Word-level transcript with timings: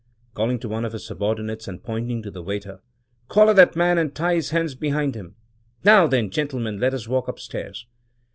(calling 0.33 0.57
to 0.57 0.67
one 0.67 0.83
of 0.83 0.91
the 0.91 0.97
subordinates, 0.97 1.67
and 1.67 1.83
pointing 1.83 2.23
to 2.23 2.31
the 2.31 2.41
waiter) 2.41 2.81
collar 3.27 3.53
that 3.53 3.75
man 3.75 3.99
and 3.99 4.15
tie 4.15 4.33
his 4.33 4.49
hands 4.49 4.73
behind 4.73 5.13
him. 5.13 5.35
Now, 5.83 6.07
then, 6.07 6.31
gentlemen, 6.31 6.79
let 6.79 6.95
us 6.95 7.07
walk 7.07 7.27
upstairs!" 7.27 7.85